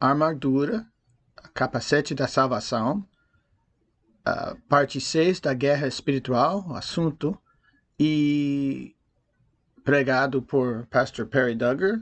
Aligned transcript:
armadura, 0.00 0.86
capacete 1.52 2.14
da 2.14 2.26
salvação, 2.26 3.06
uh, 4.26 4.60
parte 4.68 5.00
6 5.00 5.40
da 5.40 5.54
guerra 5.54 5.86
espiritual, 5.86 6.74
assunto, 6.74 7.38
e 7.98 8.94
pregado 9.84 10.42
por 10.42 10.86
Pastor 10.86 11.26
Perry 11.26 11.54
Duggar, 11.54 12.00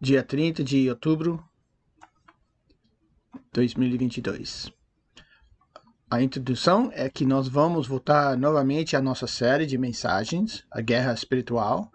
dia 0.00 0.22
30 0.22 0.62
de 0.62 0.88
outubro 0.90 1.42
de 3.34 3.40
2022. 3.52 4.70
A 6.08 6.22
introdução 6.22 6.90
é 6.94 7.08
que 7.08 7.24
nós 7.24 7.48
vamos 7.48 7.88
voltar 7.88 8.36
novamente 8.36 8.94
à 8.94 9.00
nossa 9.00 9.26
série 9.26 9.66
de 9.66 9.76
mensagens, 9.76 10.64
a 10.70 10.80
Guerra 10.80 11.12
Espiritual, 11.12 11.90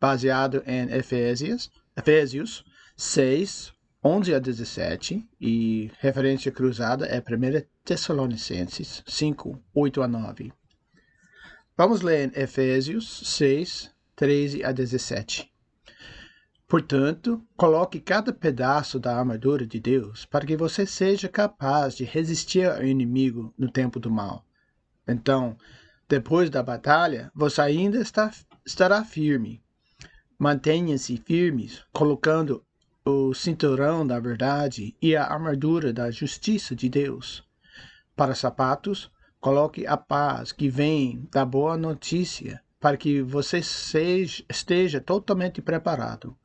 baseado 0.00 0.62
em 0.66 0.90
Efésios, 0.94 1.70
Efésios 1.94 2.64
6, 2.96 3.72
11 4.02 4.34
a 4.34 4.38
17, 4.38 5.28
e 5.38 5.90
referência 5.98 6.50
cruzada 6.50 7.04
é 7.04 7.18
1 7.18 7.66
Tessalonicenses 7.84 9.02
5, 9.06 9.62
8 9.74 10.02
a 10.02 10.08
9. 10.08 10.52
Vamos 11.76 12.00
ler 12.00 12.32
em 12.34 12.40
Efésios 12.40 13.20
6, 13.26 13.94
13 14.16 14.64
a 14.64 14.72
17. 14.72 15.52
Portanto, 16.66 17.46
coloque 17.58 18.00
cada 18.00 18.32
pedaço 18.32 18.98
da 18.98 19.18
armadura 19.18 19.66
de 19.66 19.78
Deus 19.78 20.24
para 20.24 20.46
que 20.46 20.56
você 20.56 20.86
seja 20.86 21.28
capaz 21.28 21.94
de 21.94 22.04
resistir 22.04 22.70
ao 22.70 22.82
inimigo 22.82 23.52
no 23.58 23.70
tempo 23.70 24.00
do 24.00 24.10
mal. 24.10 24.46
Então, 25.06 25.58
depois 26.08 26.48
da 26.48 26.62
batalha, 26.62 27.30
você 27.34 27.60
ainda 27.60 28.00
está, 28.00 28.30
estará 28.64 29.04
firme. 29.04 29.62
Mantenha-se 30.38 31.18
firmes, 31.18 31.84
colocando 31.92 32.64
o 33.04 33.32
cinturão 33.32 34.06
da 34.06 34.20
verdade 34.20 34.94
e 35.00 35.16
a 35.16 35.24
armadura 35.24 35.92
da 35.92 36.10
justiça 36.10 36.74
de 36.76 36.88
Deus. 36.88 37.42
Para 38.14 38.34
sapatos, 38.34 39.10
coloque 39.40 39.86
a 39.86 39.96
paz 39.96 40.52
que 40.52 40.68
vem 40.68 41.26
da 41.30 41.44
boa 41.44 41.76
notícia, 41.76 42.62
para 42.78 42.96
que 42.96 43.22
você 43.22 43.62
seja, 43.62 44.44
esteja 44.48 45.00
totalmente 45.00 45.62
preparado. 45.62 46.36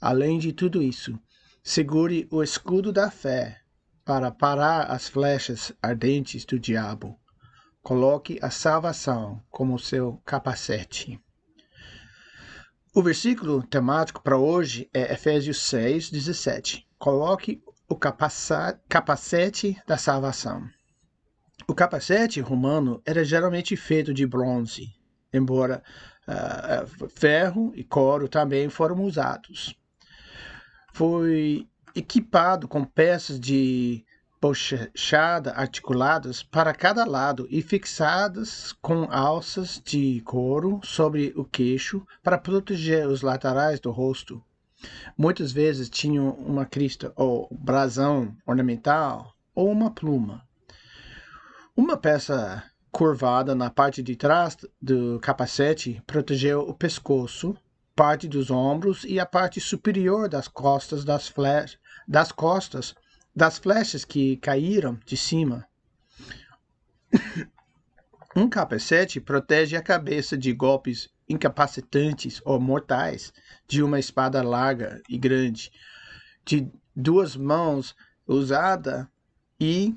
Além 0.00 0.38
de 0.38 0.52
tudo 0.52 0.82
isso, 0.82 1.18
segure 1.62 2.26
o 2.30 2.42
escudo 2.42 2.92
da 2.92 3.10
fé 3.10 3.60
para 4.04 4.30
parar 4.30 4.90
as 4.90 5.08
flechas 5.08 5.72
ardentes 5.80 6.44
do 6.44 6.58
diabo. 6.58 7.18
Coloque 7.82 8.38
a 8.42 8.50
salvação 8.50 9.42
como 9.50 9.78
seu 9.78 10.20
capacete. 10.24 11.20
O 12.94 13.02
versículo 13.02 13.62
temático 13.62 14.22
para 14.22 14.36
hoje 14.36 14.86
é 14.92 15.14
Efésios 15.14 15.62
6, 15.62 16.10
17. 16.10 16.86
Coloque 16.98 17.64
o 17.88 17.96
capacete 17.96 19.82
da 19.86 19.96
salvação. 19.96 20.68
O 21.66 21.74
capacete 21.74 22.38
romano 22.38 23.00
era 23.06 23.24
geralmente 23.24 23.74
feito 23.76 24.12
de 24.12 24.26
bronze, 24.26 24.94
embora 25.32 25.82
uh, 26.28 27.08
ferro 27.08 27.72
e 27.74 27.82
couro 27.82 28.28
também 28.28 28.68
foram 28.68 29.02
usados. 29.02 29.74
Foi 30.92 31.66
equipado 31.96 32.68
com 32.68 32.84
peças 32.84 33.40
de 33.40 34.04
bochechada 34.42 35.52
articuladas 35.52 36.42
para 36.42 36.74
cada 36.74 37.04
lado 37.04 37.46
e 37.48 37.62
fixadas 37.62 38.72
com 38.82 39.04
alças 39.04 39.80
de 39.84 40.20
couro 40.22 40.80
sobre 40.82 41.32
o 41.36 41.44
queixo 41.44 42.04
para 42.24 42.36
proteger 42.36 43.06
os 43.06 43.22
laterais 43.22 43.78
do 43.78 43.92
rosto. 43.92 44.42
Muitas 45.16 45.52
vezes 45.52 45.88
tinham 45.88 46.30
uma 46.30 46.66
crista 46.66 47.12
ou 47.14 47.46
brasão 47.52 48.36
ornamental 48.44 49.32
ou 49.54 49.70
uma 49.70 49.92
pluma. 49.92 50.42
Uma 51.76 51.96
peça 51.96 52.64
curvada 52.90 53.54
na 53.54 53.70
parte 53.70 54.02
de 54.02 54.16
trás 54.16 54.56
do 54.80 55.20
capacete 55.20 56.02
protegeu 56.04 56.62
o 56.62 56.74
pescoço, 56.74 57.56
parte 57.94 58.26
dos 58.26 58.50
ombros 58.50 59.04
e 59.04 59.20
a 59.20 59.24
parte 59.24 59.60
superior 59.60 60.28
das 60.28 60.48
costas 60.48 61.04
das, 61.04 61.32
das 62.08 62.32
costas 62.32 62.92
das 63.34 63.58
flechas 63.58 64.04
que 64.04 64.36
caíram 64.36 64.98
de 65.06 65.16
cima. 65.16 65.66
Um 68.34 68.48
capacete 68.48 69.20
protege 69.20 69.76
a 69.76 69.82
cabeça 69.82 70.36
de 70.36 70.52
golpes 70.52 71.08
incapacitantes 71.28 72.40
ou 72.44 72.60
mortais 72.60 73.32
de 73.66 73.82
uma 73.82 73.98
espada 73.98 74.42
larga 74.42 75.02
e 75.08 75.18
grande, 75.18 75.70
de 76.44 76.70
duas 76.94 77.36
mãos 77.36 77.94
usada 78.26 79.10
e 79.60 79.94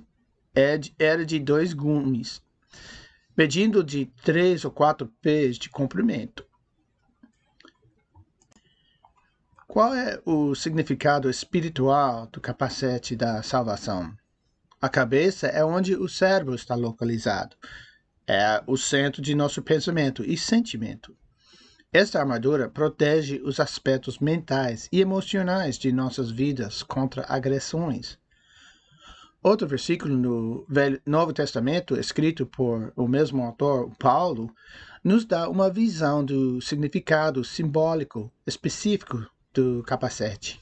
é 0.53 0.79
era 0.97 1.25
de 1.25 1.39
dois 1.39 1.73
gumes, 1.73 2.41
medindo 3.37 3.83
de 3.83 4.05
três 4.23 4.63
ou 4.63 4.71
quatro 4.71 5.07
pés 5.21 5.57
de 5.57 5.69
comprimento. 5.69 6.45
Qual 9.67 9.93
é 9.93 10.21
o 10.23 10.53
significado 10.53 11.29
espiritual 11.29 12.27
do 12.27 12.39
capacete 12.39 13.15
da 13.15 13.41
salvação? 13.41 14.15
A 14.79 14.87
cabeça 14.87 15.47
é 15.47 15.65
onde 15.65 15.95
o 15.95 16.07
cérebro 16.07 16.53
está 16.53 16.75
localizado. 16.75 17.57
É 18.27 18.63
o 18.67 18.77
centro 18.77 19.21
de 19.21 19.33
nosso 19.33 19.61
pensamento 19.63 20.23
e 20.23 20.37
sentimento. 20.37 21.17
Esta 21.91 22.19
armadura 22.19 22.69
protege 22.69 23.41
os 23.43 23.59
aspectos 23.59 24.19
mentais 24.19 24.87
e 24.91 25.01
emocionais 25.01 25.77
de 25.77 25.91
nossas 25.91 26.29
vidas 26.29 26.83
contra 26.83 27.25
agressões. 27.27 28.19
Outro 29.41 29.67
versículo 29.67 30.15
no 30.15 30.67
Novo 31.05 31.33
Testamento, 31.33 31.99
escrito 31.99 32.45
por 32.45 32.93
o 32.95 33.07
mesmo 33.07 33.43
autor, 33.43 33.91
Paulo, 33.97 34.53
nos 35.03 35.25
dá 35.25 35.49
uma 35.49 35.69
visão 35.69 36.23
do 36.23 36.61
significado 36.61 37.43
simbólico 37.43 38.31
específico 38.45 39.25
do 39.55 39.81
capacete. 39.83 40.59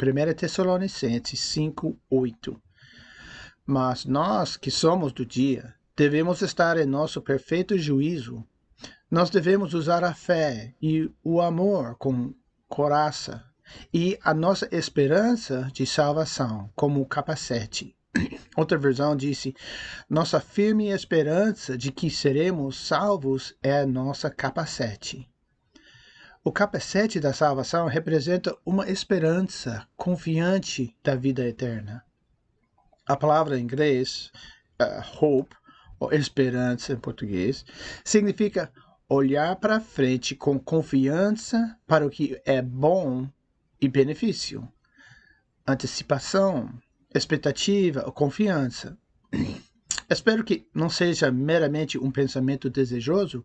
1 0.00 0.34
Tessalonicenses 0.34 1.38
5, 1.38 1.98
8. 2.08 2.62
Mas 3.66 4.06
nós 4.06 4.56
que 4.56 4.70
somos 4.70 5.12
do 5.12 5.24
dia, 5.24 5.74
devemos 5.94 6.40
estar 6.40 6.78
em 6.78 6.86
nosso 6.86 7.20
perfeito 7.20 7.78
juízo. 7.78 8.42
Nós 9.10 9.28
devemos 9.28 9.74
usar 9.74 10.02
a 10.02 10.14
fé 10.14 10.74
e 10.80 11.10
o 11.22 11.42
amor 11.42 11.94
com 11.96 12.34
coraça 12.68 13.44
e 13.92 14.18
a 14.24 14.32
nossa 14.32 14.66
esperança 14.72 15.70
de 15.72 15.84
salvação 15.84 16.70
como 16.74 17.06
capacete. 17.06 17.94
Outra 18.56 18.78
versão 18.78 19.14
disse: 19.14 19.54
Nossa 20.08 20.40
firme 20.40 20.88
esperança 20.88 21.76
de 21.76 21.92
que 21.92 22.08
seremos 22.10 22.76
salvos 22.78 23.54
é 23.62 23.84
nossa 23.84 24.30
capacete. 24.30 25.31
O 26.44 26.50
capacete 26.50 27.20
da 27.20 27.32
salvação 27.32 27.86
representa 27.86 28.56
uma 28.66 28.90
esperança 28.90 29.86
confiante 29.96 30.92
da 31.00 31.14
vida 31.14 31.46
eterna. 31.46 32.04
A 33.06 33.16
palavra 33.16 33.56
em 33.56 33.62
inglês, 33.62 34.32
uh, 34.80 35.24
hope, 35.24 35.54
ou 36.00 36.12
esperança 36.12 36.94
em 36.94 36.96
português, 36.96 37.64
significa 38.04 38.72
olhar 39.08 39.54
para 39.54 39.78
frente 39.78 40.34
com 40.34 40.58
confiança 40.58 41.78
para 41.86 42.04
o 42.04 42.10
que 42.10 42.40
é 42.44 42.60
bom 42.60 43.28
e 43.80 43.86
benefício. 43.86 44.68
Antecipação, 45.64 46.76
expectativa 47.14 48.02
ou 48.04 48.10
confiança. 48.10 48.98
Espero 50.10 50.42
que 50.42 50.66
não 50.74 50.90
seja 50.90 51.30
meramente 51.30 51.96
um 51.96 52.10
pensamento 52.10 52.68
desejoso, 52.68 53.44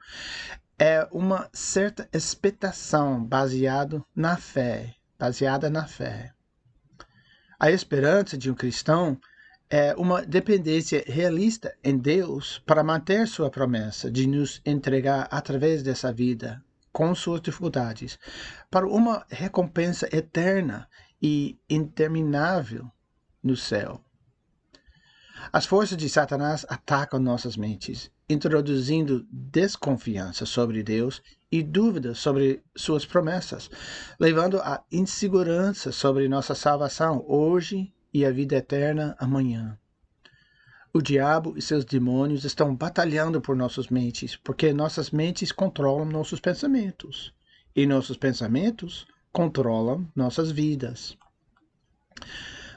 é 0.79 1.07
uma 1.11 1.49
certa 1.51 2.07
expectação 2.13 3.23
baseado 3.23 4.05
na 4.15 4.37
fé, 4.37 4.95
baseada 5.17 5.69
na 5.69 5.87
fé. 5.87 6.33
A 7.59 7.71
esperança 7.71 8.37
de 8.37 8.51
um 8.51 8.53
cristão 8.53 9.19
é 9.69 9.95
uma 9.95 10.21
dependência 10.21 11.03
realista 11.07 11.75
em 11.83 11.97
Deus 11.97 12.59
para 12.59 12.83
manter 12.83 13.27
sua 13.27 13.49
promessa 13.49 14.11
de 14.11 14.27
nos 14.27 14.61
entregar 14.65 15.27
através 15.31 15.81
dessa 15.81 16.13
vida, 16.13 16.63
com 16.93 17.13
suas 17.15 17.41
dificuldades, 17.41 18.19
para 18.69 18.87
uma 18.87 19.25
recompensa 19.29 20.07
eterna 20.15 20.87
e 21.21 21.57
interminável 21.67 22.89
no 23.43 23.55
céu. 23.55 24.01
As 25.51 25.65
forças 25.65 25.97
de 25.97 26.09
Satanás 26.09 26.65
atacam 26.67 27.19
nossas 27.19 27.55
mentes, 27.55 28.11
introduzindo 28.29 29.25
desconfiança 29.31 30.45
sobre 30.45 30.83
Deus 30.83 31.21
e 31.51 31.63
dúvidas 31.63 32.17
sobre 32.19 32.61
suas 32.75 33.05
promessas, 33.05 33.69
levando 34.19 34.59
a 34.59 34.83
insegurança 34.91 35.91
sobre 35.91 36.27
nossa 36.27 36.53
salvação 36.53 37.23
hoje 37.27 37.93
e 38.13 38.25
a 38.25 38.31
vida 38.31 38.55
eterna 38.55 39.15
amanhã. 39.19 39.77
O 40.93 41.01
diabo 41.01 41.53
e 41.55 41.61
seus 41.61 41.85
demônios 41.85 42.43
estão 42.43 42.75
batalhando 42.75 43.39
por 43.39 43.55
nossas 43.55 43.87
mentes, 43.87 44.35
porque 44.35 44.73
nossas 44.73 45.11
mentes 45.11 45.51
controlam 45.51 46.05
nossos 46.05 46.39
pensamentos, 46.39 47.33
e 47.75 47.85
nossos 47.85 48.17
pensamentos 48.17 49.05
controlam 49.31 50.11
nossas 50.15 50.49
vidas. 50.49 51.15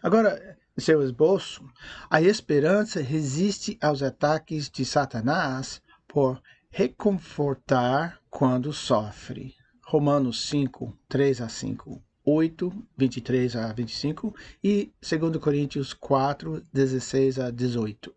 Agora, 0.02 0.49
em 0.76 0.80
seu 0.80 1.02
esboço, 1.02 1.64
a 2.08 2.20
esperança 2.22 3.00
resiste 3.00 3.78
aos 3.80 4.02
ataques 4.02 4.70
de 4.70 4.84
Satanás 4.84 5.82
por 6.06 6.40
reconfortar 6.70 8.20
quando 8.30 8.72
sofre. 8.72 9.54
Romanos 9.84 10.48
5, 10.48 10.96
3 11.08 11.40
a 11.40 11.48
5. 11.48 12.02
8, 12.24 12.72
23 12.96 13.56
a 13.56 13.72
25 13.72 14.34
e 14.62 14.92
2 15.00 15.36
Coríntios 15.38 15.92
4, 15.92 16.62
16 16.72 17.38
a 17.40 17.50
18. 17.50 18.14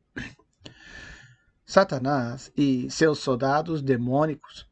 Satanás 1.65 2.51
e 2.55 2.91
seus 2.91 3.19
soldados 3.19 3.81
demônicos, 3.81 4.67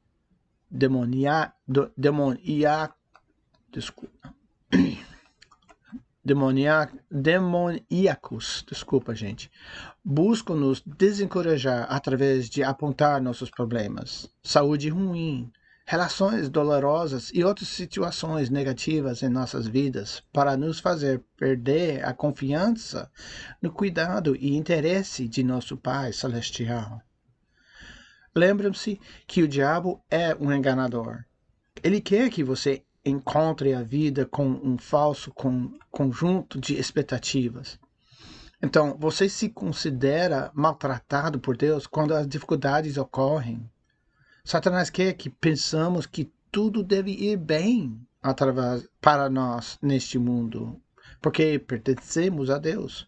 demonia, 0.70 1.54
demonia, 1.98 2.92
desculpa, 3.72 4.36
demoníacos, 6.24 8.64
desculpa 8.68 9.16
gente, 9.16 9.50
buscam 10.04 10.56
nos 10.56 10.82
desencorajar 10.86 11.88
através 11.90 12.50
de 12.50 12.64
apontar 12.64 13.22
nossos 13.22 13.50
problemas, 13.50 14.30
saúde 14.44 14.90
ruim, 14.90 15.52
relações 15.86 16.48
dolorosas 16.48 17.32
e 17.34 17.44
outras 17.44 17.70
situações 17.70 18.50
negativas 18.50 19.24
em 19.24 19.30
nossas 19.30 19.68
vidas 19.68 20.24
para 20.32 20.56
nos 20.56 20.80
fazer 20.80 21.24
perder 21.36 22.06
a 22.06 22.14
confiança 22.14 23.12
no 23.62 23.72
cuidado 23.72 24.36
e 24.36 24.56
interesse 24.56 25.28
de 25.28 25.44
nosso 25.44 25.76
Pai 25.76 26.14
Celestial. 26.14 27.02
Lembrem-se 28.34 29.00
que 29.28 29.44
o 29.44 29.48
diabo 29.48 30.02
é 30.10 30.34
um 30.36 30.54
enganador. 30.54 31.26
Ele 31.84 32.00
quer 32.00 32.30
que 32.30 32.44
você 32.44 32.86
encontre 33.04 33.74
a 33.74 33.82
vida 33.82 34.26
com 34.26 34.48
um 34.48 34.78
falso 34.78 35.32
com, 35.32 35.78
conjunto 35.90 36.60
de 36.60 36.76
expectativas. 36.76 37.80
Então, 38.62 38.96
você 39.00 39.28
se 39.28 39.50
considera 39.50 40.52
maltratado 40.54 41.40
por 41.40 41.58
Deus 41.58 41.88
quando 41.88 42.14
as 42.14 42.28
dificuldades 42.28 42.98
ocorrem 42.98 43.70
Satanás 44.44 44.90
quer 44.90 45.14
que 45.14 45.30
pensamos 45.30 46.06
que 46.06 46.32
tudo 46.52 46.84
deve 46.84 47.12
ir 47.12 47.38
bem 47.38 48.06
através, 48.22 48.88
para 49.00 49.30
nós 49.30 49.78
neste 49.82 50.18
mundo, 50.18 50.82
porque 51.22 51.60
pertencemos 51.60 52.50
a 52.50 52.58
Deus. 52.58 53.08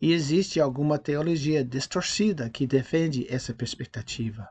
E 0.00 0.12
existe 0.12 0.58
alguma 0.58 0.98
teologia 0.98 1.64
distorcida 1.64 2.50
que 2.50 2.66
defende 2.66 3.26
essa 3.28 3.54
perspectiva. 3.54 4.48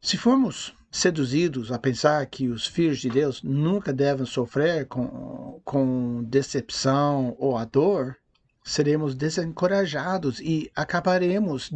Se 0.00 0.18
formos 0.18 0.74
seduzidos 0.92 1.72
a 1.72 1.78
pensar 1.78 2.24
que 2.26 2.48
os 2.48 2.66
filhos 2.66 2.98
de 2.98 3.08
Deus 3.08 3.42
nunca 3.42 3.94
devem 3.94 4.26
sofrer 4.26 4.86
com, 4.86 5.58
com 5.64 6.22
decepção 6.24 7.34
ou 7.38 7.56
a 7.56 7.64
dor, 7.64 8.14
seremos 8.62 9.14
desencorajados 9.14 10.38
e 10.38 10.70
acabaremos 10.76 11.70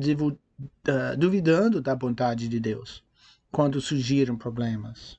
duvidando 1.16 1.80
da 1.80 1.96
bondade 1.96 2.46
de 2.46 2.60
Deus 2.60 3.02
quando 3.50 3.80
surgiram 3.80 4.36
problemas. 4.36 5.18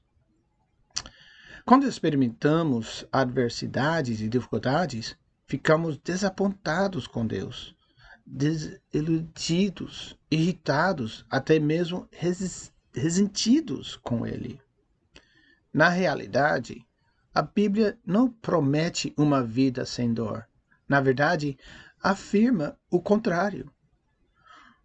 Quando 1.66 1.88
experimentamos 1.88 3.04
adversidades 3.12 4.22
e 4.22 4.30
dificuldades, 4.30 5.18
ficamos 5.48 5.98
desapontados 5.98 7.08
com 7.08 7.26
Deus, 7.26 7.76
desiludidos, 8.24 10.16
irritados, 10.30 11.26
até 11.30 11.60
mesmo 11.60 12.08
resentidos 12.98 13.96
com 13.98 14.26
Ele. 14.26 14.60
Na 15.74 15.90
realidade, 15.90 16.86
a 17.34 17.42
Bíblia 17.42 17.98
não 18.06 18.32
promete 18.32 19.14
uma 19.16 19.44
vida 19.44 19.86
sem 19.86 20.14
dor. 20.14 20.48
Na 20.90 21.00
verdade, 21.00 21.58
afirma 22.02 22.76
o 22.90 23.00
contrário. 23.00 23.72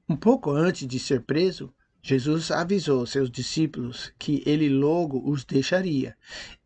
Um 0.08 0.16
pouco 0.16 0.50
antes 0.50 0.86
de 0.86 0.98
ser 0.98 1.22
preso, 1.22 1.72
Jesus 2.02 2.50
avisou 2.50 3.06
seus 3.06 3.30
discípulos 3.30 4.12
que 4.18 4.42
ele 4.44 4.68
logo 4.68 5.22
os 5.30 5.44
deixaria. 5.44 6.16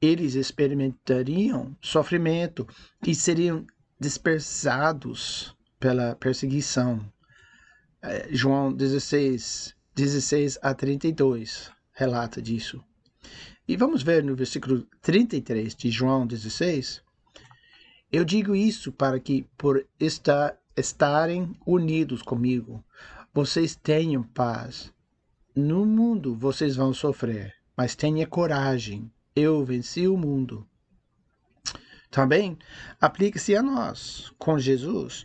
Eles 0.00 0.34
experimentariam 0.34 1.76
sofrimento 1.80 2.66
e 3.06 3.14
seriam 3.14 3.66
dispersados 4.00 5.54
pela 5.78 6.16
perseguição. 6.16 7.04
É, 8.00 8.28
João 8.30 8.72
16, 8.72 9.75
16 9.96 10.58
a 10.60 10.74
32 10.74 11.70
relata 11.94 12.42
disso. 12.42 12.84
E 13.66 13.78
vamos 13.78 14.02
ver 14.02 14.22
no 14.22 14.36
versículo 14.36 14.86
33 15.00 15.74
de 15.74 15.90
João 15.90 16.26
16. 16.26 17.02
Eu 18.12 18.22
digo 18.22 18.54
isso 18.54 18.92
para 18.92 19.18
que, 19.18 19.46
por 19.56 19.86
estar, 19.98 20.54
estarem 20.76 21.56
unidos 21.64 22.20
comigo, 22.20 22.84
vocês 23.32 23.74
tenham 23.74 24.22
paz. 24.22 24.92
No 25.54 25.86
mundo 25.86 26.36
vocês 26.36 26.76
vão 26.76 26.92
sofrer, 26.92 27.54
mas 27.74 27.96
tenha 27.96 28.26
coragem. 28.26 29.10
Eu 29.34 29.64
venci 29.64 30.06
o 30.06 30.18
mundo. 30.18 30.68
Também 32.10 32.58
aplica-se 33.00 33.56
a 33.56 33.62
nós. 33.62 34.30
Com 34.36 34.58
Jesus, 34.58 35.24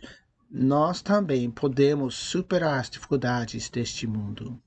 nós 0.54 1.00
também 1.00 1.50
podemos 1.50 2.14
superar 2.14 2.78
as 2.78 2.90
dificuldades 2.90 3.70
deste 3.70 4.06
mundo. 4.06 4.60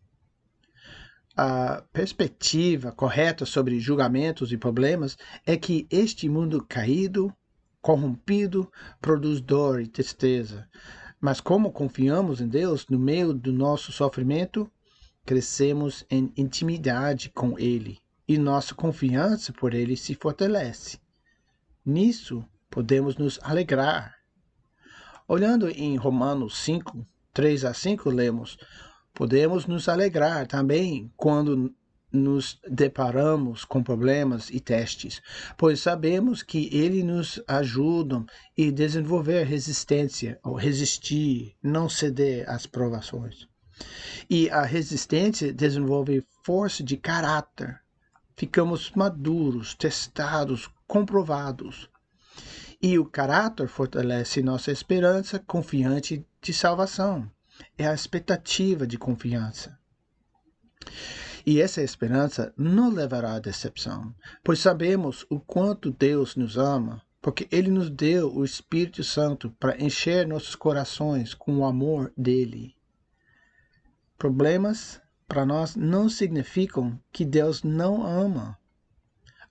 A 1.38 1.84
perspectiva 1.94 2.92
correta 2.92 3.46
sobre 3.46 3.80
julgamentos 3.80 4.52
e 4.52 4.58
problemas 4.58 5.16
é 5.46 5.56
que 5.56 5.86
este 5.92 6.28
mundo 6.28 6.66
caído, 6.68 7.32
corrompido, 7.82 8.72
produz 9.00 9.40
dor 9.40 9.80
e 9.80 9.88
tristeza. 9.88 10.68
Mas 11.22 11.40
como 11.40 11.72
confiamos 11.72 12.42
em 12.42 12.48
Deus 12.48 12.88
no 12.88 12.98
meio 12.98 13.32
do 13.32 13.54
nosso 13.54 13.92
sofrimento, 13.92 14.72
crescemos 15.24 16.04
em 16.10 16.34
intimidade 16.36 17.30
com 17.30 17.60
Ele 17.60 18.00
e 18.28 18.40
nossa 18.40 18.74
confiança 18.74 19.54
por 19.54 19.76
Ele 19.76 19.96
se 19.96 20.16
fortalece. 20.16 20.98
Nisso 21.86 22.44
podemos 22.72 23.18
nos 23.18 23.40
alegrar. 23.44 24.15
Olhando 25.28 25.68
em 25.70 25.96
Romanos 25.96 26.56
5, 26.60 27.04
3 27.34 27.66
a 27.66 27.74
5, 27.74 28.12
lemos: 28.12 28.60
Podemos 29.12 29.66
nos 29.66 29.90
alegrar 29.90 30.46
também 30.46 31.12
quando 31.18 31.74
nos 32.12 32.60
deparamos 32.70 33.66
com 33.66 33.82
problemas 33.82 34.52
e 34.52 34.60
testes, 34.60 35.24
pois 35.58 35.80
sabemos 35.80 36.44
que 36.44 36.70
eles 36.72 37.04
nos 37.04 37.42
ajudam 37.48 38.26
a 38.58 38.72
desenvolver 38.72 39.46
resistência, 39.46 40.40
ou 40.44 40.54
resistir, 40.54 41.56
não 41.62 41.90
ceder 41.90 42.48
às 42.48 42.68
provações. 42.68 43.48
E 44.30 44.48
a 44.52 44.62
resistência 44.62 45.52
desenvolve 45.52 46.24
força 46.44 46.84
de 46.84 46.98
caráter. 46.98 47.82
Ficamos 48.38 48.92
maduros, 48.92 49.74
testados, 49.74 50.70
comprovados. 50.88 51.90
E 52.82 53.00
o 53.00 53.06
caráter 53.06 53.68
fortalece 53.68 54.42
nossa 54.42 54.72
esperança 54.72 55.40
confiante 55.40 56.26
de 56.42 56.54
salvação. 56.54 57.30
É 57.78 57.88
a 57.88 57.94
expectativa 57.94 58.86
de 58.86 58.98
confiança. 58.98 59.78
E 61.46 61.62
essa 61.62 61.82
esperança 61.82 62.54
não 62.58 62.90
levará 62.90 63.36
à 63.36 63.40
decepção, 63.40 64.14
pois 64.44 64.60
sabemos 64.60 65.26
o 65.30 65.40
quanto 65.40 65.92
Deus 65.92 66.36
nos 66.36 66.58
ama, 66.58 67.02
porque 67.22 67.48
Ele 67.52 67.70
nos 67.70 67.90
deu 67.90 68.36
o 68.36 68.44
Espírito 68.44 69.04
Santo 69.04 69.52
para 69.60 69.82
encher 69.82 70.28
nossos 70.28 70.56
corações 70.56 71.34
com 71.34 71.58
o 71.58 71.66
amor 71.66 72.12
dele. 72.18 72.76
Problemas 74.18 75.02
para 75.28 75.46
nós 75.46 75.76
não 75.76 76.10
significam 76.10 77.00
que 77.12 77.26
Deus 77.26 77.64
não 77.64 78.06
ama. 78.06 78.58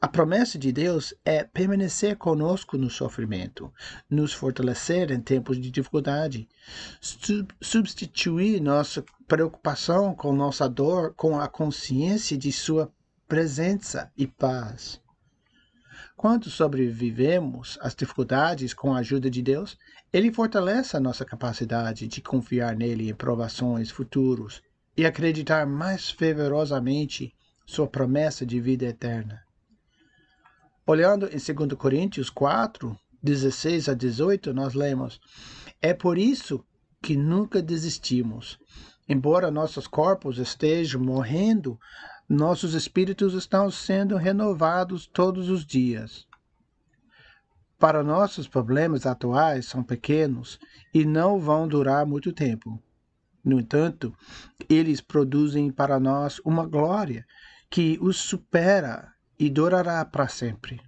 A 0.04 0.06
promessa 0.06 0.58
de 0.58 0.70
Deus 0.70 1.14
é 1.25 1.44
permanecer 1.44 2.18
conosco 2.18 2.76
no 2.76 2.90
sofrimento, 2.90 3.73
nos 4.11 4.34
fortalecer 4.34 5.11
em 5.11 5.18
tempos 5.18 5.58
de 5.58 5.70
dificuldade, 5.70 6.46
substituir 7.58 8.61
nossa 8.61 9.02
preocupação 9.26 10.14
com 10.14 10.30
nossa 10.34 10.68
dor 10.68 11.14
com 11.14 11.40
a 11.40 11.49
consciência 11.49 12.37
de 12.37 12.52
Sua 12.52 12.92
presença 13.26 14.12
e 14.14 14.26
paz. 14.26 15.00
Quando 16.14 16.50
sobrevivemos 16.50 17.78
às 17.80 17.94
dificuldades 17.94 18.75
com 18.75 18.92
a 18.92 18.99
ajuda 18.99 19.30
de 19.30 19.40
Deus, 19.40 19.78
Ele 20.12 20.30
fortalece 20.30 20.99
a 20.99 21.00
nossa 21.00 21.25
capacidade 21.25 22.06
de 22.08 22.20
confiar 22.20 22.76
nele 22.76 23.08
em 23.08 23.14
provações 23.14 23.90
futuros 23.90 24.61
e 24.94 25.06
acreditar 25.06 25.66
mais 25.66 26.11
fervorosamente 26.11 27.34
Sua 27.64 27.87
promessa 27.87 28.44
de 28.44 28.61
vida 28.61 28.84
eterna. 28.84 29.43
Olhando 30.86 31.26
em 31.26 31.38
2 31.38 31.72
Coríntios 31.78 32.28
4, 32.28 32.94
16 33.22 33.88
a 33.88 33.94
18, 33.94 34.52
nós 34.52 34.74
lemos: 34.74 35.18
É 35.80 35.94
por 35.94 36.18
isso 36.18 36.62
que 37.02 37.16
nunca 37.16 37.62
desistimos. 37.62 38.58
Embora 39.08 39.50
nossos 39.50 39.86
corpos 39.86 40.38
estejam 40.38 41.00
morrendo, 41.00 41.78
nossos 42.28 42.74
espíritos 42.74 43.32
estão 43.32 43.70
sendo 43.70 44.16
renovados 44.16 45.06
todos 45.06 45.48
os 45.48 45.64
dias. 45.64 46.26
para 47.78 48.02
nossos 48.02 48.46
problemas 48.48 49.04
atuais 49.04 49.66
são 49.66 49.82
pequenos 49.82 50.58
e 50.92 51.04
não 51.04 51.38
vão 51.38 51.66
durar 51.66 52.06
muito 52.06 52.32
tempo. 52.32 52.78
No 53.44 53.58
entanto, 53.60 54.14
eles 54.70 55.00
produzem 55.00 55.70
para 55.70 56.00
nós 56.00 56.40
uma 56.44 56.66
glória 56.66 57.26
que 57.70 57.98
os 58.00 58.16
supera 58.16 59.13
e 59.38 59.50
durará 59.50 60.04
para 60.04 60.28
sempre. 60.28 60.80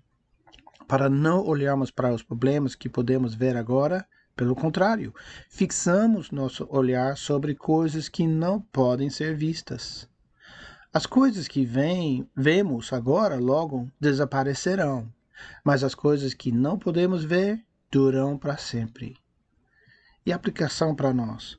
Para 0.87 1.09
não 1.09 1.45
olharmos 1.45 1.91
para 1.91 2.15
os 2.15 2.23
problemas 2.23 2.75
que 2.75 2.89
podemos 2.89 3.35
ver 3.35 3.57
agora, 3.57 4.07
pelo 4.37 4.55
contrário, 4.55 5.15
fixamos 5.49 6.31
nosso 6.31 6.67
olhar 6.71 7.17
sobre 7.17 7.55
coisas 7.55 8.09
que 8.09 8.27
não 8.27 8.61
podem 8.61 9.09
ser 9.11 9.35
vistas. 9.35 10.09
As 10.93 11.07
coisas 11.07 11.49
que 11.49 11.65
vem, 11.65 12.29
vemos 12.37 12.93
agora 12.93 13.37
logo 13.37 13.91
desaparecerão, 14.01 15.13
mas 15.65 15.83
as 15.83 15.95
coisas 15.95 16.35
que 16.35 16.53
não 16.53 16.79
podemos 16.79 17.25
ver 17.25 17.65
duram 17.91 18.39
para 18.39 18.57
sempre. 18.57 19.17
E 20.25 20.33
aplicação 20.33 20.95
para 20.95 21.13
nós. 21.13 21.59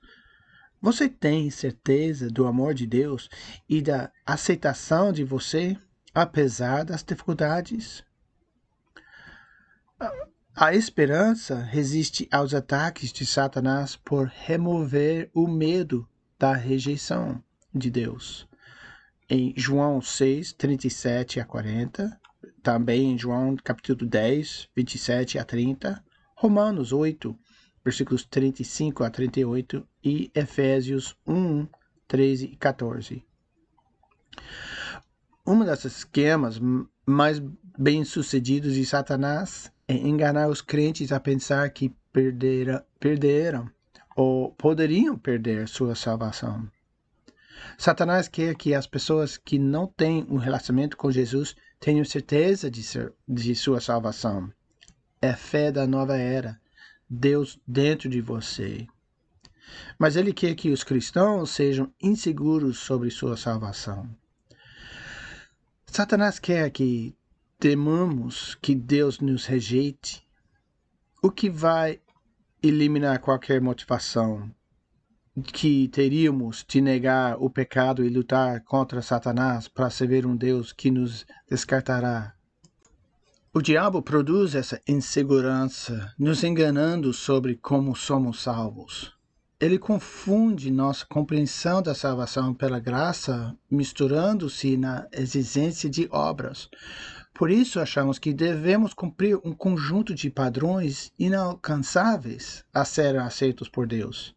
Você 0.82 1.10
tem 1.10 1.50
certeza 1.50 2.30
do 2.30 2.46
amor 2.46 2.74
de 2.74 2.86
Deus 2.86 3.30
e 3.68 3.82
da 3.82 4.12
aceitação 4.26 5.12
de 5.12 5.24
você, 5.24 5.76
apesar 6.14 6.84
das 6.84 7.04
dificuldades? 7.04 8.04
A 10.56 10.74
esperança 10.74 11.60
resiste 11.60 12.28
aos 12.32 12.54
ataques 12.54 13.14
de 13.14 13.26
Satanás 13.26 13.96
por 13.96 14.28
remover 14.28 15.30
o 15.34 15.48
medo 15.48 16.08
da 16.40 16.54
rejeição 16.54 17.44
de 17.74 17.92
Deus. 17.92 18.48
Em 19.30 19.54
João 19.56 20.02
6, 20.02 20.54
37 20.54 21.40
a 21.40 21.46
40, 21.46 22.20
também 22.64 23.12
em 23.12 23.18
João 23.18 23.56
capítulo 23.56 24.10
10, 24.10 24.70
27 24.76 25.38
a 25.38 25.44
30, 25.44 26.04
Romanos 26.36 26.92
8, 26.92 27.38
versículos 27.84 28.26
35 28.26 29.04
a 29.04 29.10
38 29.10 29.88
e 30.04 30.32
Efésios 30.34 31.16
1, 31.26 31.68
13 32.08 32.46
e 32.46 32.56
14. 32.56 33.24
Um 35.50 35.64
desses 35.64 36.00
esquemas 36.00 36.60
mais 37.06 37.42
bem-sucedidos 37.80 38.74
de 38.74 38.86
Satanás 38.86 39.72
é 39.88 39.94
enganar 39.94 40.50
os 40.50 40.62
crentes 40.62 41.14
a 41.14 41.22
pensar 41.22 41.70
que 41.70 41.96
perdera, 42.12 42.86
perderam 43.00 43.70
ou 44.14 44.52
poderiam 44.52 45.18
perder 45.18 45.70
sua 45.70 45.96
salvação. 45.96 46.70
Satanás 47.78 48.28
quer 48.28 48.56
que 48.56 48.74
as 48.74 48.86
pessoas 48.86 49.38
que 49.38 49.58
não 49.58 49.88
têm 49.88 50.28
um 50.30 50.36
relacionamento 50.36 50.98
com 50.98 51.10
Jesus 51.10 51.56
tenham 51.80 52.04
certeza 52.04 52.70
de, 52.70 52.84
ser, 52.84 53.14
de 53.26 53.56
sua 53.56 53.80
salvação. 53.80 54.52
É 55.22 55.32
fé 55.32 55.72
da 55.72 55.88
nova 55.88 56.18
era 56.18 56.60
Deus 57.10 57.58
dentro 57.66 58.10
de 58.10 58.20
você. 58.20 58.86
Mas 59.98 60.18
ele 60.18 60.34
quer 60.34 60.56
que 60.56 60.72
os 60.72 60.84
cristãos 60.84 61.52
sejam 61.52 61.90
inseguros 62.04 62.80
sobre 62.80 63.10
sua 63.10 63.38
salvação. 63.38 64.14
Satanás 65.98 66.38
quer 66.38 66.70
que 66.70 67.18
temamos 67.58 68.54
que 68.62 68.76
Deus 68.76 69.20
nos 69.20 69.48
rejeite, 69.48 70.24
o 71.24 71.32
que 71.32 71.50
vai 71.50 72.00
eliminar 72.62 73.20
qualquer 73.20 73.60
motivação 73.60 74.48
que 75.44 75.88
teríamos 75.88 76.64
de 76.68 76.82
negar 76.82 77.42
o 77.42 77.50
pecado 77.50 78.06
e 78.06 78.10
lutar 78.10 78.64
contra 78.64 79.02
Satanás 79.02 79.68
para 79.68 79.90
servir 79.90 80.24
um 80.28 80.36
Deus 80.36 80.72
que 80.72 80.92
nos 80.92 81.26
descartará 81.50 82.36
o 83.52 83.60
diabo 83.60 84.04
produz 84.04 84.54
essa 84.54 84.80
insegurança, 84.88 86.14
nos 86.20 86.44
enganando 86.44 87.12
sobre 87.12 87.56
como 87.56 87.96
somos 87.96 88.44
salvos. 88.44 89.17
Ele 89.60 89.80
confunde 89.80 90.70
nossa 90.70 91.04
compreensão 91.04 91.82
da 91.82 91.96
salvação 91.96 92.54
pela 92.54 92.80
graça, 92.80 93.58
misturando-se 93.72 94.78
na 94.78 95.08
exigência 95.12 95.90
de 95.90 96.08
obras. 96.12 96.70
Por 97.34 97.50
isso, 97.50 97.80
achamos 97.80 98.20
que 98.20 98.34
devemos 98.34 98.94
cumprir 98.94 99.36
um 99.44 99.54
conjunto 99.54 100.14
de 100.14 100.30
padrões 100.30 101.12
inalcançáveis 101.18 102.64
a 102.72 102.86
serem 102.86 103.20
aceitos 103.20 103.68
por 103.68 103.88
Deus. 103.88 104.36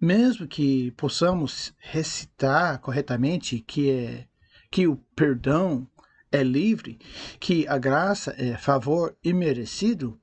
Mesmo 0.00 0.48
que 0.48 0.92
possamos 0.92 1.74
recitar 1.78 2.80
corretamente 2.80 3.60
que, 3.60 3.90
é, 3.90 4.26
que 4.70 4.88
o 4.88 4.96
perdão 5.14 5.86
é 6.30 6.42
livre, 6.42 6.98
que 7.38 7.68
a 7.68 7.76
graça 7.76 8.34
é 8.38 8.56
favor 8.56 9.14
imerecido, 9.22 10.18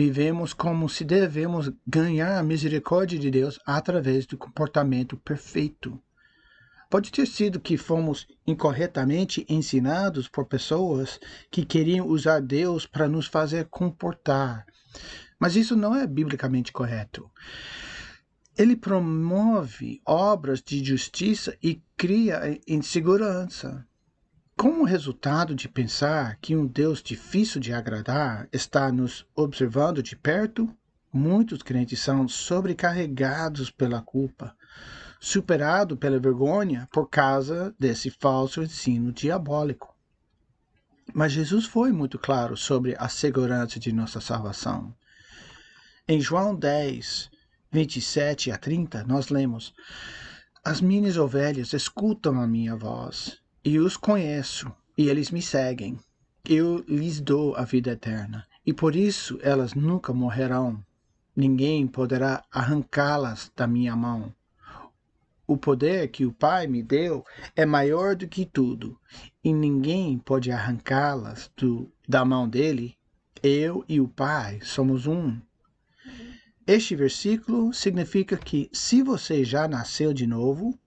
vivemos 0.00 0.54
como 0.54 0.88
se 0.88 1.04
devemos 1.04 1.70
ganhar 1.86 2.38
a 2.38 2.42
misericórdia 2.42 3.18
de 3.18 3.30
Deus 3.30 3.60
através 3.66 4.24
do 4.24 4.38
comportamento 4.38 5.14
perfeito. 5.14 6.02
Pode 6.88 7.12
ter 7.12 7.26
sido 7.26 7.60
que 7.60 7.76
fomos 7.76 8.26
incorretamente 8.46 9.44
ensinados 9.46 10.26
por 10.26 10.46
pessoas 10.46 11.20
que 11.50 11.66
queriam 11.66 12.06
usar 12.08 12.40
Deus 12.40 12.86
para 12.86 13.06
nos 13.06 13.26
fazer 13.26 13.66
comportar. 13.66 14.64
Mas 15.38 15.54
isso 15.54 15.76
não 15.76 15.94
é 15.94 16.06
biblicamente 16.06 16.72
correto. 16.72 17.30
Ele 18.56 18.76
promove 18.76 20.00
obras 20.06 20.62
de 20.62 20.82
justiça 20.82 21.54
e 21.62 21.82
cria 21.94 22.58
insegurança. 22.66 23.86
Como 24.60 24.84
resultado 24.84 25.54
de 25.54 25.70
pensar 25.70 26.36
que 26.36 26.54
um 26.54 26.66
Deus 26.66 27.02
difícil 27.02 27.58
de 27.58 27.72
agradar 27.72 28.46
está 28.52 28.92
nos 28.92 29.26
observando 29.34 30.02
de 30.02 30.14
perto, 30.14 30.68
muitos 31.10 31.62
crentes 31.62 31.98
são 31.98 32.28
sobrecarregados 32.28 33.70
pela 33.70 34.02
culpa, 34.02 34.54
superados 35.18 35.98
pela 35.98 36.20
vergonha 36.20 36.86
por 36.92 37.08
causa 37.08 37.74
desse 37.78 38.10
falso 38.10 38.62
ensino 38.62 39.10
diabólico. 39.10 39.96
Mas 41.14 41.32
Jesus 41.32 41.64
foi 41.64 41.90
muito 41.90 42.18
claro 42.18 42.54
sobre 42.54 42.94
a 42.98 43.08
segurança 43.08 43.80
de 43.80 43.90
nossa 43.94 44.20
salvação. 44.20 44.94
Em 46.06 46.20
João 46.20 46.54
10, 46.54 47.30
27 47.72 48.50
a 48.50 48.58
30, 48.58 49.04
nós 49.04 49.30
lemos: 49.30 49.72
As 50.62 50.82
minhas 50.82 51.16
ovelhas 51.16 51.72
escutam 51.72 52.38
a 52.38 52.46
minha 52.46 52.76
voz 52.76 53.39
e 53.64 53.78
os 53.78 53.96
conheço, 53.96 54.72
e 54.96 55.08
eles 55.08 55.30
me 55.30 55.42
seguem. 55.42 55.98
Eu 56.44 56.82
lhes 56.88 57.20
dou 57.20 57.54
a 57.56 57.64
vida 57.64 57.92
eterna, 57.92 58.46
e 58.64 58.72
por 58.72 58.96
isso 58.96 59.38
elas 59.42 59.74
nunca 59.74 60.12
morrerão. 60.12 60.82
Ninguém 61.36 61.86
poderá 61.86 62.42
arrancá-las 62.50 63.52
da 63.54 63.66
minha 63.66 63.94
mão. 63.94 64.34
O 65.46 65.56
poder 65.56 66.08
que 66.08 66.24
o 66.24 66.32
Pai 66.32 66.66
me 66.66 66.82
deu 66.82 67.24
é 67.54 67.66
maior 67.66 68.14
do 68.16 68.26
que 68.26 68.46
tudo, 68.46 68.98
e 69.42 69.52
ninguém 69.52 70.18
pode 70.18 70.50
arrancá-las 70.50 71.50
da 72.08 72.24
mão 72.24 72.48
dele. 72.48 72.96
Eu 73.42 73.84
e 73.88 74.00
o 74.00 74.08
Pai 74.08 74.60
somos 74.62 75.06
um. 75.06 75.40
Este 76.66 76.94
versículo 76.94 77.74
significa 77.74 78.36
que 78.36 78.70
se 78.72 79.02
você 79.02 79.44
já 79.44 79.66
nasceu 79.66 80.12
de 80.12 80.26
novo, 80.26 80.78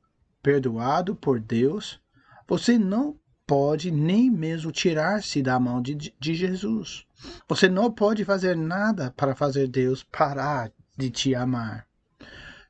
perdoado 0.41 1.15
por 1.15 1.39
Deus, 1.39 1.99
você 2.47 2.77
não 2.77 3.17
pode 3.45 3.91
nem 3.91 4.29
mesmo 4.29 4.71
tirar-se 4.71 5.41
da 5.41 5.59
mão 5.59 5.81
de, 5.81 5.95
de 5.95 6.35
Jesus. 6.35 7.05
Você 7.47 7.69
não 7.69 7.91
pode 7.91 8.23
fazer 8.25 8.55
nada 8.55 9.11
para 9.11 9.35
fazer 9.35 9.67
Deus 9.67 10.03
parar 10.03 10.71
de 10.97 11.09
te 11.09 11.35
amar. 11.35 11.87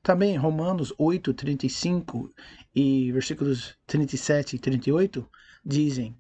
Também 0.02 0.36
Romanos 0.36 0.94
8, 0.98 1.34
35 1.34 2.30
e 2.76 3.12
versículos 3.12 3.78
37 3.88 4.56
e 4.56 4.60
38 4.60 5.28
dizem: 5.66 6.16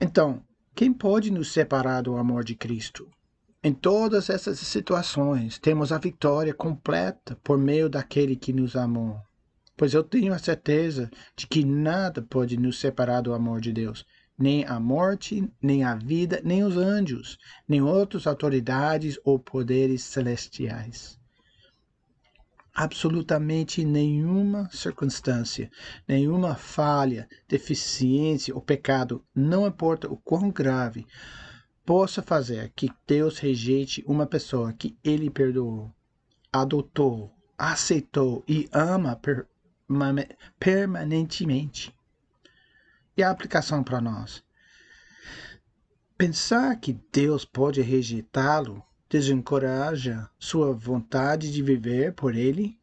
Então, 0.00 0.42
quem 0.74 0.92
pode 0.92 1.30
nos 1.30 1.52
separar 1.52 2.02
do 2.02 2.16
amor 2.16 2.42
de 2.44 2.54
Cristo? 2.54 3.08
Em 3.62 3.72
todas 3.72 4.30
essas 4.30 4.58
situações, 4.60 5.58
temos 5.58 5.92
a 5.92 5.98
vitória 5.98 6.54
completa 6.54 7.36
por 7.42 7.58
meio 7.58 7.88
daquele 7.88 8.36
que 8.36 8.52
nos 8.52 8.76
amou 8.76 9.20
pois 9.78 9.94
eu 9.94 10.02
tenho 10.02 10.34
a 10.34 10.38
certeza 10.38 11.08
de 11.36 11.46
que 11.46 11.64
nada 11.64 12.20
pode 12.20 12.56
nos 12.56 12.80
separar 12.80 13.20
do 13.20 13.32
amor 13.32 13.60
de 13.60 13.72
Deus, 13.72 14.04
nem 14.36 14.64
a 14.64 14.80
morte, 14.80 15.48
nem 15.62 15.84
a 15.84 15.94
vida, 15.94 16.40
nem 16.44 16.64
os 16.64 16.76
anjos, 16.76 17.38
nem 17.66 17.80
outras 17.80 18.26
autoridades 18.26 19.18
ou 19.24 19.38
poderes 19.38 20.02
celestiais. 20.02 21.16
Absolutamente 22.74 23.84
nenhuma 23.84 24.68
circunstância, 24.72 25.70
nenhuma 26.06 26.56
falha, 26.56 27.28
deficiência 27.48 28.54
ou 28.54 28.60
pecado, 28.60 29.24
não 29.32 29.64
importa 29.64 30.10
o 30.10 30.16
quão 30.16 30.50
grave, 30.50 31.06
possa 31.86 32.20
fazer 32.20 32.72
que 32.74 32.90
Deus 33.06 33.38
rejeite 33.38 34.04
uma 34.08 34.26
pessoa 34.26 34.72
que 34.72 34.96
ele 35.04 35.30
perdoou, 35.30 35.92
adotou, 36.52 37.32
aceitou 37.56 38.44
e 38.48 38.68
ama 38.72 39.16
permanentemente. 40.58 41.94
E 43.16 43.22
a 43.22 43.30
aplicação 43.30 43.82
para 43.82 44.00
nós? 44.00 44.44
Pensar 46.16 46.76
que 46.80 46.92
Deus 47.12 47.44
pode 47.44 47.80
rejeitá-lo 47.80 48.84
desencoraja 49.08 50.28
sua 50.38 50.72
vontade 50.72 51.52
de 51.52 51.62
viver 51.62 52.12
por 52.12 52.34
ele? 52.34 52.78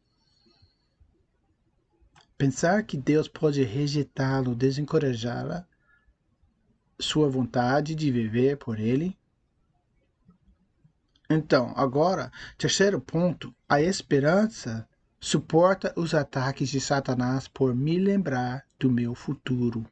Pensar 2.36 2.82
que 2.82 2.96
Deus 2.96 3.28
pode 3.28 3.62
rejeitá-lo 3.62 4.54
desencorajá-la 4.54 5.66
sua 6.98 7.28
vontade 7.28 7.94
de 7.94 8.10
viver 8.10 8.58
por 8.58 8.78
ele? 8.78 9.18
Então, 11.28 11.72
agora, 11.76 12.30
terceiro 12.56 13.00
ponto, 13.00 13.54
a 13.68 13.80
esperança 13.80 14.88
suporta 15.20 15.92
os 15.96 16.14
ataques 16.14 16.68
de 16.68 16.80
Satanás 16.80 17.48
por 17.48 17.74
me 17.74 17.98
lembrar 17.98 18.64
do 18.78 18.90
meu 18.90 19.14
futuro. 19.14 19.84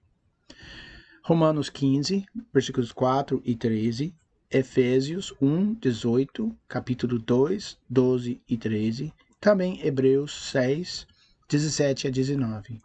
Romanos 1.22 1.70
15, 1.70 2.26
versículos 2.52 2.92
4 2.92 3.40
e 3.44 3.56
13, 3.56 4.14
Efésios 4.50 5.34
1, 5.40 5.74
18, 5.74 6.56
capítulo 6.68 7.18
2, 7.18 7.78
12 7.88 8.40
e 8.48 8.56
13, 8.56 9.12
também 9.40 9.84
Hebreus 9.84 10.50
6, 10.50 11.06
17 11.48 12.08
a 12.08 12.10
19. 12.10 12.80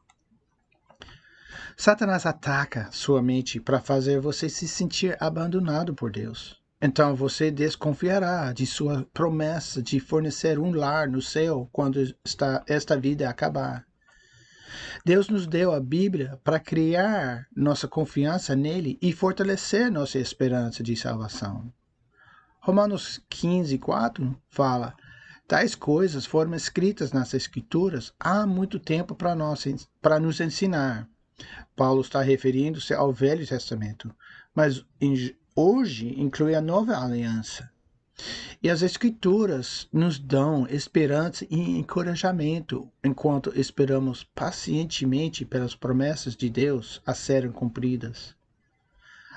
Satanás 1.77 2.25
ataca 2.25 2.89
sua 2.91 3.21
mente 3.21 3.59
para 3.59 3.79
fazer 3.79 4.19
você 4.19 4.49
se 4.49 4.67
sentir 4.67 5.15
abandonado 5.19 5.93
por 5.93 6.11
Deus. 6.11 6.58
Então 6.81 7.13
você 7.13 7.51
desconfiará 7.51 8.53
de 8.53 8.65
sua 8.65 9.05
promessa 9.13 9.81
de 9.81 9.99
fornecer 9.99 10.57
um 10.57 10.71
lar 10.71 11.09
no 11.09 11.21
céu 11.21 11.69
quando 11.73 11.99
esta, 12.25 12.63
esta 12.67 12.97
vida 12.97 13.29
acabar. 13.29 13.85
Deus 15.05 15.27
nos 15.27 15.45
deu 15.45 15.73
a 15.73 15.79
Bíblia 15.79 16.39
para 16.43 16.59
criar 16.59 17.47
nossa 17.55 17.87
confiança 17.87 18.55
nele 18.55 18.97
e 19.01 19.11
fortalecer 19.11 19.91
nossa 19.91 20.19
esperança 20.19 20.81
de 20.81 20.95
salvação. 20.95 21.71
Romanos 22.61 23.21
15, 23.29 23.77
4 23.77 24.41
fala: 24.49 24.95
Tais 25.47 25.75
coisas 25.75 26.25
foram 26.25 26.53
escritas 26.53 27.11
nas 27.11 27.33
Escrituras 27.33 28.13
há 28.19 28.45
muito 28.45 28.79
tempo 28.79 29.15
para 29.15 29.35
nós, 29.35 29.65
para 30.01 30.19
nos 30.19 30.39
ensinar. 30.39 31.09
Paulo 31.75 32.01
está 32.01 32.21
referindo-se 32.21 32.93
ao 32.93 33.11
Velho 33.11 33.47
Testamento, 33.47 34.13
mas 34.53 34.85
em 35.01 35.15
hoje 35.59 36.15
inclui 36.17 36.55
a 36.55 36.61
nova 36.61 36.97
aliança. 36.97 37.69
E 38.63 38.69
as 38.69 38.81
Escrituras 38.81 39.89
nos 39.91 40.17
dão 40.17 40.65
esperança 40.67 41.45
e 41.49 41.77
encorajamento 41.77 42.89
enquanto 43.03 43.51
esperamos 43.59 44.23
pacientemente 44.23 45.43
pelas 45.43 45.75
promessas 45.75 46.35
de 46.35 46.49
Deus 46.49 47.01
a 47.05 47.13
serem 47.13 47.51
cumpridas. 47.51 48.35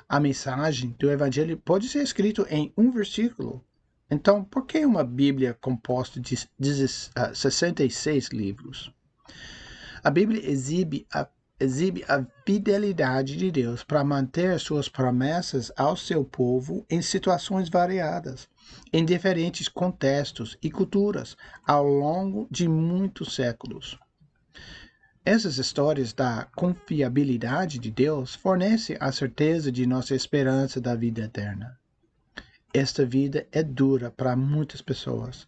A 0.08 0.20
mensagem 0.20 0.94
do 0.96 1.10
Evangelho 1.10 1.56
pode 1.56 1.88
ser 1.88 2.02
escrita 2.02 2.46
em 2.48 2.72
um 2.76 2.92
versículo. 2.92 3.64
Então, 4.08 4.44
por 4.44 4.66
que 4.66 4.84
uma 4.84 5.02
Bíblia 5.02 5.56
composta 5.60 6.20
de 6.20 6.36
66 6.36 8.28
ah, 8.30 8.36
livros? 8.36 8.92
A 10.04 10.10
Bíblia 10.10 10.48
exibe 10.48 11.06
a 11.12 11.26
exibe 11.62 12.04
a 12.09 12.26
fidelidade 12.45 13.37
de 13.37 13.50
Deus 13.50 13.85
para 13.85 14.02
manter 14.02 14.59
suas 14.59 14.88
promessas 14.88 15.71
ao 15.76 15.97
seu 15.97 16.25
povo 16.25 16.85
em 16.90 17.00
situações 17.00 17.69
variadas, 17.69 18.49
em 18.92 19.04
diferentes 19.04 19.69
contextos 19.69 20.59
e 20.61 20.71
culturas, 20.71 21.37
ao 21.66 21.87
longo 21.87 22.49
de 22.50 22.66
muitos 22.66 23.35
séculos. 23.35 23.99
Essas 25.25 25.57
histórias 25.57 26.12
da 26.12 26.49
confiabilidade 26.57 27.78
de 27.78 27.92
Deus 27.92 28.35
fornecem 28.35 28.97
a 28.99 29.12
certeza 29.12 29.71
de 29.71 29.87
nossa 29.87 30.16
esperança 30.16 30.81
da 30.81 30.97
vida 30.97 31.23
eterna. 31.23 31.78
Esta 32.74 33.04
vida 33.04 33.46
é 33.52 33.62
dura 33.62 34.10
para 34.10 34.34
muitas 34.34 34.80
pessoas. 34.80 35.46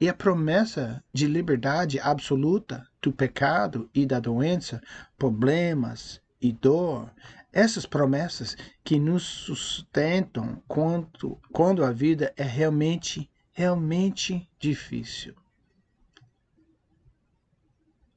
E 0.00 0.08
a 0.08 0.14
promessa 0.14 1.04
de 1.12 1.26
liberdade 1.26 2.00
absoluta 2.00 2.84
do 3.00 3.12
pecado 3.12 3.88
e 3.94 4.04
da 4.04 4.18
doença, 4.18 4.82
problemas 5.16 6.20
e 6.40 6.52
dor, 6.52 7.12
essas 7.52 7.86
promessas 7.86 8.56
que 8.82 8.98
nos 8.98 9.22
sustentam 9.22 10.60
quando, 10.66 11.40
quando 11.52 11.84
a 11.84 11.92
vida 11.92 12.32
é 12.36 12.42
realmente, 12.42 13.30
realmente 13.52 14.48
difícil. 14.58 15.36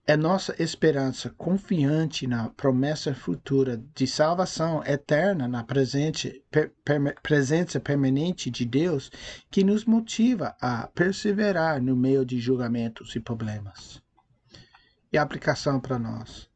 É 0.10 0.16
nossa 0.16 0.56
esperança 0.58 1.30
confiante 1.32 2.26
na 2.26 2.48
promessa 2.52 3.14
futura 3.14 3.84
de 3.94 4.08
salvação 4.08 4.82
eterna 4.86 5.50
na 5.50 5.66
presente, 5.66 6.42
per, 6.50 6.74
per, 6.86 7.20
presença 7.22 7.78
permanente 7.78 8.50
de 8.50 8.64
Deus 8.64 9.12
que 9.52 9.66
nos 9.66 9.84
motiva 9.84 10.56
a 10.62 10.88
perseverar 10.88 11.82
no 11.82 11.94
meio 11.94 12.26
de 12.26 12.40
julgamentos 12.40 13.18
e 13.18 13.20
problemas. 13.20 14.02
E 15.12 15.18
a 15.18 15.22
aplicação 15.22 15.78
para 15.78 16.00
nós. 16.00 16.50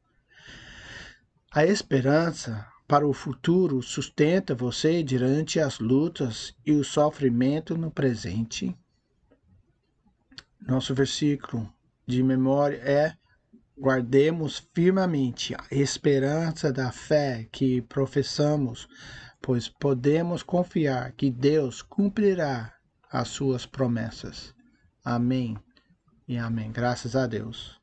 A 1.54 1.66
esperança 1.66 2.66
para 2.88 3.06
o 3.06 3.12
futuro 3.12 3.82
sustenta 3.82 4.56
você 4.56 5.04
durante 5.04 5.60
as 5.60 5.78
lutas 5.78 6.56
e 6.66 6.72
o 6.72 6.86
sofrimento 6.86 7.78
no 7.78 7.92
presente. 7.92 8.74
Nosso 10.62 10.96
versículo 10.96 11.70
de 12.08 12.24
memória 12.24 12.78
é 12.78 13.21
guardemos 13.82 14.70
firmemente 14.76 15.56
a 15.56 15.66
esperança 15.72 16.72
da 16.72 16.92
fé 16.92 17.48
que 17.52 17.82
professamos, 17.82 18.88
pois 19.42 19.68
podemos 19.68 20.44
confiar 20.44 21.12
que 21.14 21.32
Deus 21.32 21.82
cumprirá 21.82 22.76
as 23.12 23.30
suas 23.30 23.66
promessas. 23.66 24.54
Amém 25.04 25.58
e 26.28 26.38
amém. 26.38 26.72
Graças 26.72 27.16
a 27.16 27.26
Deus. 27.26 27.81